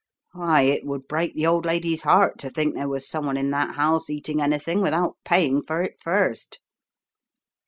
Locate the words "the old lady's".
1.35-2.01